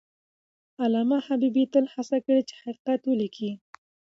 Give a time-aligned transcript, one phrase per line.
[0.83, 3.51] علامه حبیبي تل هڅه کړې چې حقیقت ولیکي.